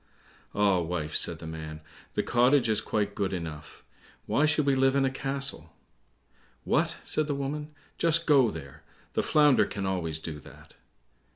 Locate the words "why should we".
4.25-4.73